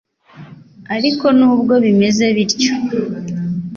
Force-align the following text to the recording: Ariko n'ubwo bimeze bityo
Ariko 0.95 1.25
n'ubwo 1.37 1.73
bimeze 1.85 2.25
bityo 2.35 2.73